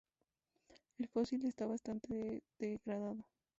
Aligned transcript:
El 0.97 1.09
fósil 1.09 1.45
está 1.45 1.67
bastante 1.67 2.41
degradado. 2.57 3.23